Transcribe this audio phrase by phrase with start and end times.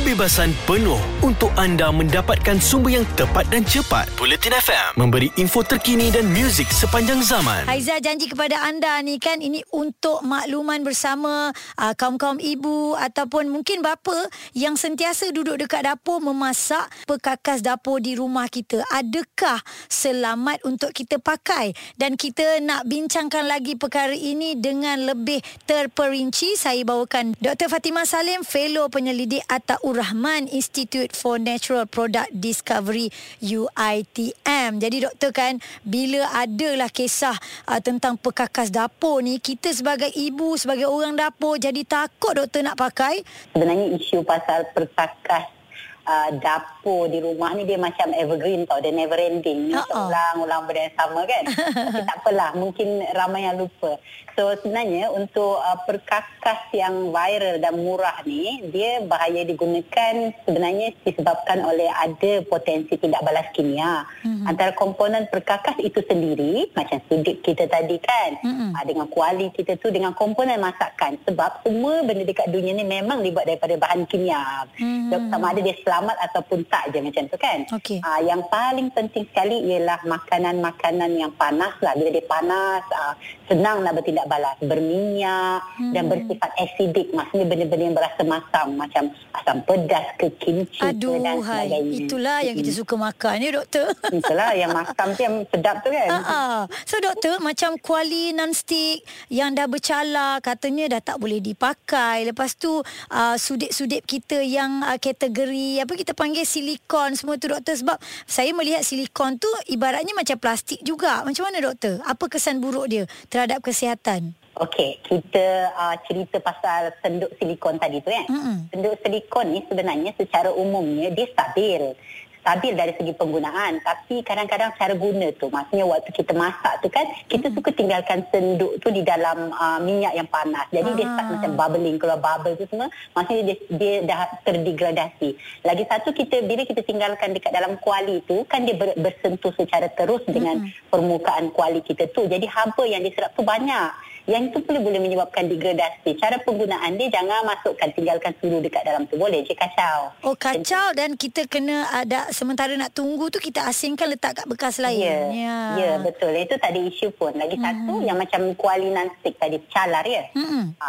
[0.00, 4.08] kebebasan penuh untuk anda mendapatkan sumber yang tepat dan cepat.
[4.16, 7.68] Bulletin FM memberi info terkini dan muzik sepanjang zaman.
[7.68, 13.84] Haiza janji kepada anda ni kan ini untuk makluman bersama uh, kaum-kaum ibu ataupun mungkin
[13.84, 14.24] bapa
[14.56, 18.80] yang sentiasa duduk dekat dapur memasak perkakas dapur di rumah kita.
[18.96, 19.60] Adakah
[19.92, 21.76] selamat untuk kita pakai?
[22.00, 26.56] Dan kita nak bincangkan lagi perkara ini dengan lebih terperinci.
[26.56, 27.68] Saya bawakan Dr.
[27.68, 29.44] Fatimah Salim, Fellow Penyelidik
[29.90, 33.10] Ataur Rahman Institute for Natural Product Discovery
[33.42, 34.78] UITM.
[34.78, 37.34] Jadi doktor kan bila adalah kisah
[37.66, 42.78] uh, tentang perkakas dapur ni kita sebagai ibu sebagai orang dapur jadi takut doktor nak
[42.78, 43.26] pakai.
[43.50, 45.59] Sebenarnya isu pasal perkakas
[46.06, 50.08] uh, dapur di rumah ni dia macam evergreen tau dia never ending ni uh-uh.
[50.08, 51.42] ulang-ulang benda yang sama kan
[51.90, 54.00] tapi tak apalah mungkin ramai yang lupa
[54.34, 61.60] so sebenarnya untuk uh, perkakas yang viral dan murah ni dia bahaya digunakan sebenarnya disebabkan
[61.66, 64.48] oleh ada potensi tidak balas kimia uh-huh.
[64.48, 68.78] antara komponen perkakas itu sendiri macam sudip kita tadi kan uh-huh.
[68.80, 73.20] uh, dengan kuali kita tu dengan komponen masakan sebab semua benda dekat dunia ni memang
[73.20, 75.28] dibuat daripada bahan kimia uh-huh.
[75.28, 77.58] sama ada dia selamat selamat ataupun tak je macam tu kan.
[77.68, 78.00] Okay.
[78.00, 81.92] Uh, yang paling penting sekali ialah makanan-makanan yang panas lah.
[81.92, 83.12] Bila dia panas, uh,
[83.44, 84.56] senang nak bertindak balas.
[84.64, 85.92] Berminyak hmm.
[85.92, 87.12] dan bersifat acidic.
[87.12, 88.66] Maksudnya benda-benda yang berasa masam.
[88.80, 91.96] Macam asam pedas ke kimchi Aduh, ke dan sebagainya.
[92.08, 93.86] Itulah yang kita suka makan ya doktor.
[94.24, 96.08] Itulah yang masam tu yang sedap tu kan.
[96.08, 96.56] Uh-uh.
[96.88, 102.24] So doktor, macam kuali non-stick yang dah bercala katanya dah tak boleh dipakai.
[102.24, 102.80] Lepas tu
[103.12, 107.96] uh, sudip-sudip kita yang uh, kategori apa kita panggil silikon semua tu doktor sebab
[108.28, 111.24] saya melihat silikon tu ibaratnya macam plastik juga.
[111.24, 112.00] Macam mana doktor?
[112.04, 114.36] Apa kesan buruk dia terhadap kesihatan?
[114.60, 118.26] Okey, kita uh, cerita pasal senduk silikon tadi tu kan.
[118.28, 118.56] Mm-hmm.
[118.74, 121.96] Senduk silikon ni sebenarnya secara umumnya dia stabil
[122.40, 127.06] stabil dari segi penggunaan tapi kadang-kadang cara guna tu maksudnya waktu kita masak tu kan
[127.28, 127.54] kita hmm.
[127.60, 130.96] suka tinggalkan senduk tu di dalam uh, minyak yang panas jadi ah.
[130.96, 131.30] dia start ah.
[131.36, 135.30] macam bubbling kalau bubble tu semua maksudnya dia, dia dah terdegradasi
[135.62, 139.92] lagi satu kita bila kita tinggalkan dekat dalam kuali tu kan dia ber, bersentuh secara
[139.92, 140.88] terus dengan hmm.
[140.88, 145.50] permukaan kuali kita tu jadi haba yang diserap tu banyak yang itu boleh boleh menyebabkan
[145.50, 146.14] degradasi.
[146.22, 150.14] Cara penggunaan dia jangan masukkan tinggalkan sudu dekat dalam tu boleh je kacau.
[150.22, 154.78] Oh kacau dan kita kena ada sementara nak tunggu tu kita asingkan letak kat bekas
[154.78, 155.02] lain.
[155.02, 155.18] Ya.
[155.34, 156.30] Ya, ya betul.
[156.38, 157.34] Itu tak ada isu pun.
[157.34, 157.64] Lagi hmm.
[157.66, 160.30] satu yang macam kuali non-stick tadi calar ya.
[160.38, 160.78] Hmm.
[160.78, 160.88] Ha,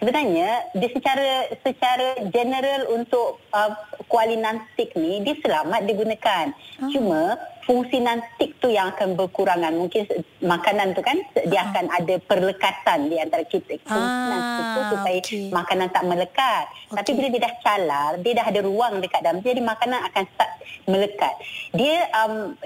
[0.00, 1.28] sebenarnya dia secara
[1.60, 3.72] secara general untuk uh,
[4.08, 6.50] kuali non-stick ni dia selamat digunakan.
[6.80, 6.90] Hmm.
[6.90, 7.36] Cuma
[7.68, 10.02] fungsi nantik tu yang akan berkurangan mungkin
[10.42, 15.18] makanan tu kan dia akan ada perlekatan di antara kita fungsi ah, nantik tu supaya
[15.22, 15.46] okay.
[15.54, 16.98] makanan tak melekat okay.
[17.00, 20.52] tapi bila dia dah calar dia dah ada ruang dekat dalam jadi makanan akan start
[20.90, 21.34] melekat
[21.72, 22.58] dia um,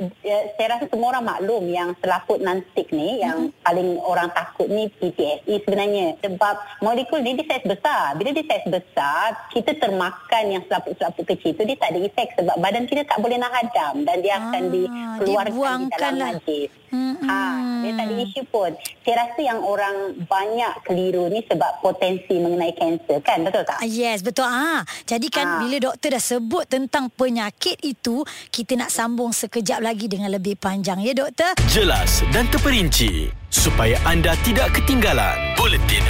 [0.56, 3.62] saya rasa semua orang maklum yang selaput nantik ni yang hmm.
[3.62, 8.64] paling orang takut ni PTSD sebenarnya sebab molekul ni dia saiz besar bila dia saiz
[8.66, 13.20] besar kita termakan yang selaput-selaput kecil tu dia tak ada efek sebab badan kita tak
[13.20, 16.70] boleh nak hadam dan dia akan di Ah, keluarkan di dalam najis.
[16.94, 17.26] Hmm.
[17.26, 17.38] Ha,
[17.82, 18.70] dia tak ada isu pun.
[19.02, 23.82] Saya rasa yang orang banyak keliru ni sebab potensi mengenai kanser kan, betul tak?
[23.82, 24.46] Yes, betul.
[24.46, 25.58] Ah, jadi kan ha.
[25.58, 28.22] bila doktor dah sebut tentang penyakit itu,
[28.54, 31.58] kita nak sambung sekejap lagi dengan lebih panjang ya doktor.
[31.66, 35.34] Jelas dan terperinci supaya anda tidak ketinggalan.
[35.58, 36.02] Bulletin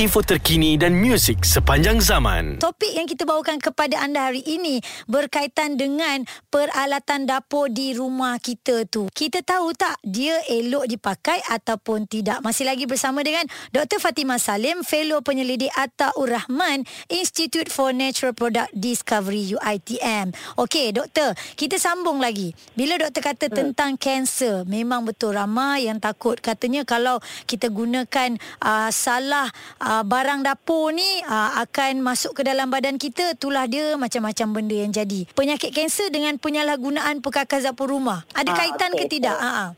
[0.00, 2.56] info terkini dan muzik sepanjang zaman.
[2.56, 8.88] Topik yang kita bawakan kepada anda hari ini berkaitan dengan peralatan dapur di rumah kita
[8.88, 9.12] tu.
[9.12, 12.40] Kita tahu tak dia elok dipakai ataupun tidak?
[12.40, 14.00] Masih lagi bersama dengan Dr.
[14.00, 20.32] Fatimah Salim, Fellow Penyelidik Ataur Rahman, Institute for Natural Product Discovery UITM.
[20.56, 22.56] Okey, doktor, kita sambung lagi.
[22.72, 23.56] Bila doktor kata hmm.
[23.60, 30.46] tentang kanser, memang betul ramai yang takut katanya kalau kita gunakan uh, salah uh, barang
[30.46, 35.26] dapur ni uh, akan masuk ke dalam badan kita itulah dia macam-macam benda yang jadi
[35.34, 39.10] penyakit kanser dengan penyalahgunaan perkakas dapur rumah ada uh, kaitan okay.
[39.10, 39.68] ke tidak so, uh-huh.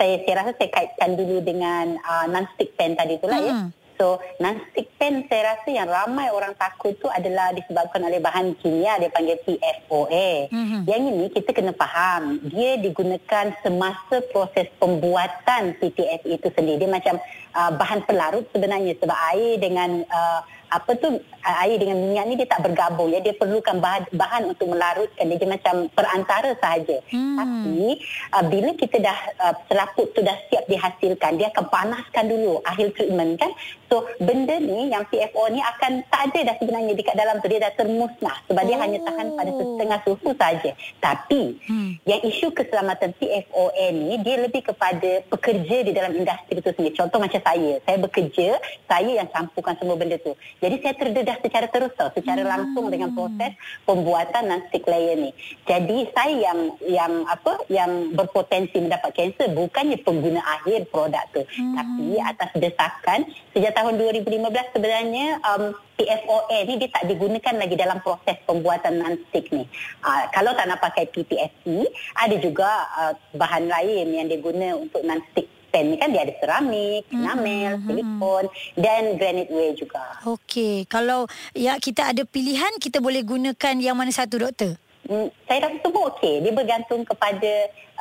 [0.00, 3.46] saya saya rasa saya kaitkan dulu dengan uh, non-stick pen tadi itulah hmm.
[3.46, 8.56] ya So, non-stick pen saya rasa yang ramai orang takut tu adalah disebabkan oleh bahan
[8.56, 10.48] kimia dia panggil PFOA.
[10.48, 10.80] Mm-hmm.
[10.88, 16.80] Yang ini kita kena faham, dia digunakan semasa proses pembuatan PTF itu sendiri.
[16.80, 17.20] Dia macam
[17.52, 22.46] uh, bahan pelarut sebenarnya sebab air dengan uh, apa tu air dengan minyak ni dia
[22.46, 27.36] tak bergabung ya dia perlukan bahan, bahan untuk melarutkan dia, dia macam perantara sahaja hmm.
[27.36, 27.98] tapi
[28.38, 32.94] uh, bila kita dah uh, selaput tu dah siap dihasilkan dia akan panaskan dulu akhir
[32.94, 33.50] treatment kan
[33.90, 37.58] So benda ni yang PFO ni akan tak ada dah sebenarnya dekat dalam tu dia
[37.58, 38.68] dah termusnah sebab oh.
[38.70, 40.70] dia hanya tahan pada setengah suhu saja.
[41.02, 41.90] Tapi hmm.
[42.06, 46.94] yang isu keselamatan PFOA ni dia lebih kepada pekerja di dalam industri itu sendiri.
[46.94, 48.48] Contoh macam saya, saya bekerja,
[48.86, 50.38] saya yang campurkan semua benda tu.
[50.62, 52.50] Jadi saya terdedah secara terus tau, secara hmm.
[52.54, 53.58] langsung dengan proses
[53.90, 55.34] pembuatan non-stick layer ni.
[55.66, 61.74] Jadi saya yang yang apa yang berpotensi mendapat kanser bukannya pengguna akhir produk tu, hmm.
[61.74, 67.98] tapi atas desakan sejak tahun 2015 sebenarnya um, PFOA ni dia tak digunakan lagi dalam
[68.04, 69.64] proses pembuatan non-stick ni.
[70.04, 72.68] Uh, kalau tak nak pakai PPSC, ada juga
[73.00, 77.22] uh, bahan lain yang diguna untuk non-stick pen ni kan dia ada keramik, mm-hmm.
[77.22, 77.86] enamel, mm-hmm.
[77.86, 78.44] silikon
[78.74, 80.04] dan granite ware juga.
[80.26, 84.74] Okey, kalau ya kita ada pilihan kita boleh gunakan yang mana satu doktor?
[85.06, 86.42] Hmm, saya rasa semua okey.
[86.42, 87.52] Dia bergantung kepada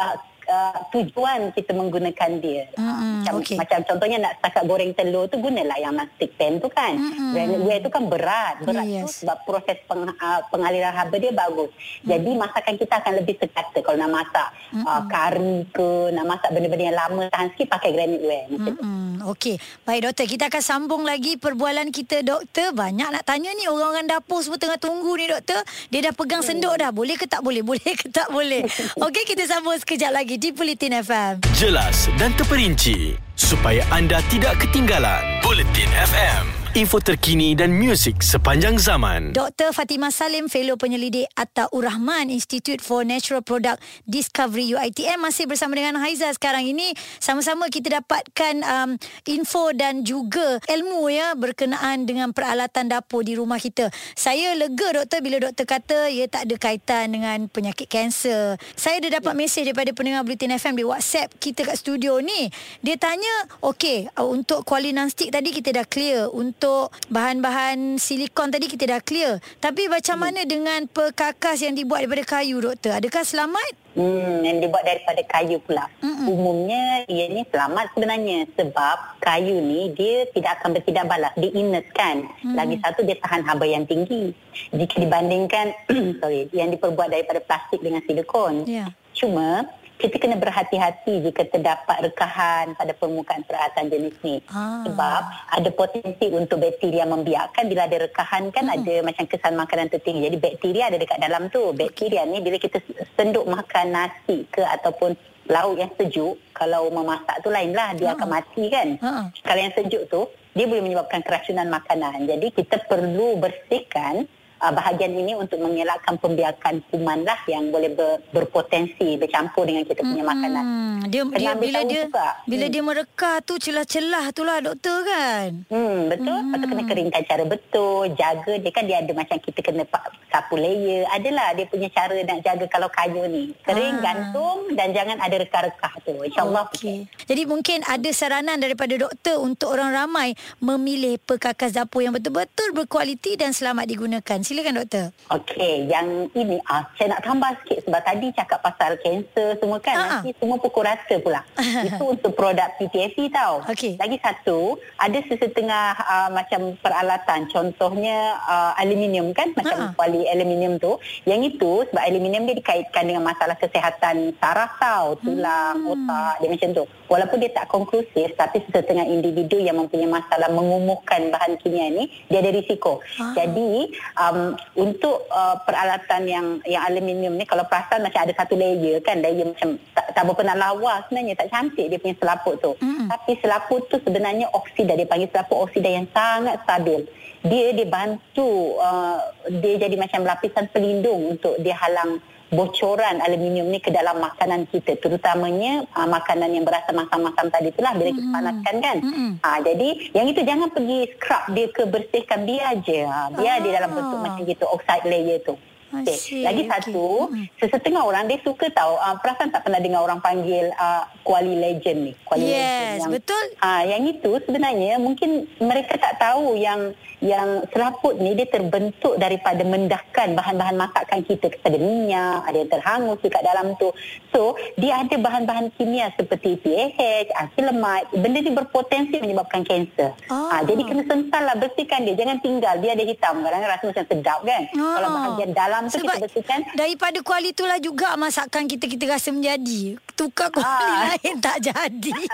[0.02, 0.16] uh,
[0.50, 2.68] uh, tujuan kita menggunakan dia.
[2.74, 3.14] Mm-hmm.
[3.22, 3.56] Macam, okay.
[3.56, 6.98] macam contohnya nak setakat goreng telur tu gunalah yang non-stick pan tu kan.
[6.98, 7.64] Mm-hmm.
[7.64, 8.56] Ware tu kan berat.
[8.66, 9.02] Berat yes.
[9.06, 11.70] tu sebab proses peng, uh, pengaliran haba dia bagus.
[11.70, 12.10] Mm-hmm.
[12.10, 14.86] Jadi masakan kita akan lebih sekata kalau nak masak mm-hmm.
[14.90, 18.48] uh, kari ke, nak masak benda-benda yang lama tahan sikit pakai granite ware.
[18.50, 19.30] Mm-hmm.
[19.30, 19.62] Okey.
[19.86, 22.74] Baik doktor, kita akan sambung lagi perbualan kita doktor.
[22.74, 25.62] Banyak nak tanya ni orang-orang dapur semua tengah tunggu ni doktor.
[25.94, 26.90] Dia dah pegang sendok dah.
[26.90, 27.62] Boleh ke tak boleh?
[27.70, 28.66] Boleh ke tak boleh?
[29.06, 31.44] Okey, kita sambung sekejap lagi di Bulletin FM.
[31.52, 35.44] Jelas dan terperinci supaya anda tidak ketinggalan.
[35.44, 39.34] Bulletin FM info terkini dan muzik sepanjang zaman.
[39.34, 39.74] Dr.
[39.74, 45.98] Fatimah Salim, Fellow Penyelidik Atta Urrahman Institute for Natural Product Discovery UITM masih bersama dengan
[45.98, 46.94] Haiza sekarang ini.
[47.18, 48.90] Sama-sama kita dapatkan um,
[49.26, 53.90] info dan juga ilmu ya berkenaan dengan peralatan dapur di rumah kita.
[54.14, 58.62] Saya lega doktor bila doktor kata ia tak ada kaitan dengan penyakit kanser.
[58.78, 62.54] Saya dah dapat mesej daripada pendengar Bulletin FM di WhatsApp kita kat studio ni.
[62.86, 66.30] Dia tanya, okey, uh, untuk kuali non-stick tadi kita dah clear.
[66.30, 69.40] Untuk untuk bahan-bahan silikon tadi kita dah clear.
[69.64, 70.24] Tapi macam hmm.
[70.28, 73.00] mana dengan perkakas yang dibuat daripada kayu doktor?
[73.00, 73.72] Adakah selamat?
[73.96, 75.88] Hmm, yang dibuat daripada kayu pula.
[76.04, 76.28] Mm-mm.
[76.28, 81.32] Umumnya ia ni selamat sebenarnya sebab kayu ni dia tidak akan bertindak balas.
[81.40, 82.28] Dia inertkan.
[82.44, 82.56] Mm.
[82.60, 84.36] Lagi satu dia tahan haba yang tinggi.
[84.76, 85.72] Jika dibandingkan
[86.20, 88.68] sorry, yang diperbuat daripada plastik dengan silikon.
[88.68, 88.92] Yeah.
[89.16, 89.64] Cuma
[90.00, 94.40] kita kena berhati-hati jika terdapat rekahan pada permukaan peralatan jenis ni.
[94.48, 94.88] Ah.
[94.88, 95.22] Sebab
[95.60, 98.76] ada potensi untuk bakteria membiakkan bila ada rekahan kan hmm.
[98.80, 100.32] ada macam kesan makanan tertinggi.
[100.32, 101.76] Jadi bakteria ada dekat dalam tu.
[101.76, 102.80] Bakteria ni bila kita
[103.20, 105.20] senduk makan nasi ke ataupun
[105.52, 108.16] lauk yang sejuk, kalau memasak tu lainlah dia hmm.
[108.16, 108.88] akan mati kan.
[109.04, 109.24] Hmm.
[109.44, 112.24] Kalau yang sejuk tu dia boleh menyebabkan keracunan makanan.
[112.24, 114.26] Jadi kita perlu bersihkan
[114.60, 120.04] uh, bahagian ini untuk mengelakkan pembiakan kuman lah yang boleh ber, berpotensi bercampur dengan kita
[120.04, 120.32] punya hmm.
[120.32, 120.66] makanan.
[121.10, 122.28] Dia, dia bila dia juga.
[122.46, 122.74] bila hmm.
[122.76, 125.64] dia mereka tu celah-celah tu lah doktor kan.
[125.72, 126.38] Hmm betul.
[126.38, 126.52] Hmm.
[126.54, 129.84] Patut kena keringkan cara betul, jaga dia kan dia ada macam kita kena
[130.30, 131.08] sapu layer.
[131.10, 133.56] Adalah dia punya cara nak jaga kalau kayu ni.
[133.64, 134.04] Kering ah.
[134.04, 136.14] gantung dan jangan ada rekah-rekah tu.
[136.20, 136.68] Insya-Allah.
[136.76, 137.08] Okay.
[137.26, 143.40] Jadi mungkin ada saranan daripada doktor untuk orang ramai memilih perkakas dapur yang betul-betul berkualiti
[143.40, 144.40] dan selamat digunakan.
[144.50, 145.14] Silakan doktor.
[145.30, 149.94] Okey, yang ini ah saya nak tambah sikit sebab tadi cakap pasal kanser semua kan.
[149.94, 150.10] Ha-ha.
[150.26, 151.46] Nanti semua pukul rata pula.
[151.86, 153.62] Itu untuk produk PTFE tau.
[153.70, 153.94] Okay.
[154.02, 157.46] Lagi satu, ada sesetengah uh, macam peralatan.
[157.54, 159.94] Contohnya uh, aluminium kan macam Ha-ha.
[159.94, 160.98] kuali aluminium tu.
[161.30, 165.94] Yang itu sebab aluminium dia dikaitkan dengan masalah kesihatan saraf tau, tulang, hmm.
[165.94, 166.84] otak, dia macam tu.
[167.06, 172.42] Walaupun dia tak konklusif tapi sesetengah individu yang mempunyai masalah mengumuhkan bahan kimia ni dia
[172.42, 173.06] ada risiko.
[173.22, 173.38] Ha.
[173.38, 174.39] Jadi um,
[174.76, 179.48] untuk uh, peralatan yang yang aluminium ni kalau perasan macam ada satu layer kan layer
[179.48, 183.08] macam tak, tak berapa nak lawa sebenarnya tak cantik dia punya selaput tu mm.
[183.10, 187.06] tapi selaput tu sebenarnya oksida dia panggil selaput oksida yang sangat stabil
[187.40, 189.20] dia dibantu uh,
[189.64, 194.98] dia jadi macam lapisan pelindung untuk dia halang bocoran aluminium ni ke dalam makanan kita.
[194.98, 198.98] Terutamanya uh, makanan yang berasa masam-masam tadi itulah bila kita panaskan kan.
[199.00, 199.30] Mm-hmm.
[199.42, 202.40] uh, jadi yang itu jangan pergi scrub dia ke bersihkan.
[202.50, 203.62] Biar je uh, biar ah.
[203.62, 205.56] dia dalam bentuk macam gitu oxide layer tu
[205.90, 206.46] Okay.
[206.46, 207.50] Lagi satu, okay.
[207.58, 212.00] sesetengah orang dia suka tahu, uh, perasan tak pernah dengar orang panggil uh, Kuali Legend
[212.06, 212.14] ni.
[212.26, 213.44] Kuali yes, Legend yang, betul.
[213.58, 219.60] Uh, yang itu sebenarnya mungkin mereka tak tahu yang yang seraput ni dia terbentuk daripada
[219.68, 223.92] mendahkan bahan-bahan masakan kita kepada minyak, ada yang terhangus dekat dalam tu.
[224.32, 230.16] So, dia ada bahan-bahan kimia seperti PAH, akrilamid, benda ni berpotensi menyebabkan kanser.
[230.32, 230.48] Oh.
[230.48, 232.16] Ha, jadi kena sental lah, bersihkan dia.
[232.16, 233.44] Jangan tinggal, dia ada hitam.
[233.44, 234.62] Kadang-kadang rasa macam sedap kan.
[234.80, 234.94] Oh.
[234.96, 239.30] Kalau bahagian dalam tu Sebab kita bersihkan, Daripada kuali itulah juga masakan kita kita rasa
[239.30, 239.96] menjadi.
[240.14, 241.08] Tukar kuali Ah.
[241.16, 242.12] lain tak jadi.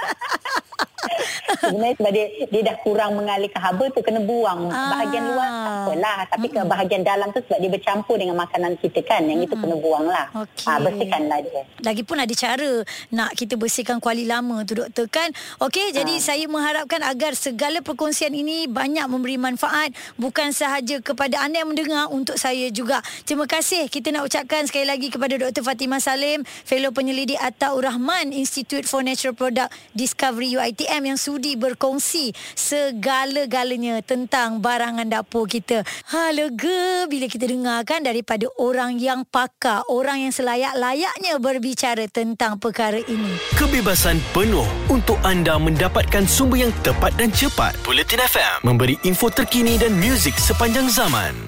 [1.61, 4.69] Sebenarnya sebab dia, dia dah kurang mengalir ke haba tu kena buang.
[4.69, 4.97] Ah.
[4.97, 6.17] Bahagian luar tak apalah.
[6.27, 9.21] Tapi ke bahagian dalam tu sebab dia bercampur dengan makanan kita kan.
[9.21, 10.25] Yang itu kena buang lah.
[10.65, 11.61] Ah, bersihkanlah dia.
[11.83, 12.71] Lagipun ada cara
[13.11, 15.29] nak kita bersihkan kuali lama tu doktor kan.
[15.59, 16.23] Okey, jadi Ah.
[16.23, 22.07] saya mengharapkan agar segala perkongsian ini banyak memberi manfaat bukan sahaja kepada anda yang mendengar
[22.07, 22.97] untuk saya juga.
[23.23, 25.59] Terima kasih kita nak ucapkan sekali lagi kepada Dr.
[25.59, 32.31] Fatimah Salim, fellow penyelidik Ataur Rahman Institute for Natural Product Discovery UiTM yang sudi berkongsi
[32.55, 35.83] segala-galanya tentang barangan dapur kita.
[36.15, 42.55] Ha lega bila kita dengar kan daripada orang yang pakar, orang yang selayak-layaknya berbicara tentang
[42.63, 43.35] perkara ini.
[43.59, 47.75] Kebebasan penuh untuk anda mendapatkan sumber yang tepat dan cepat.
[47.83, 51.45] Bulletin FM memberi info terkini dan muzik sepanjang zaman.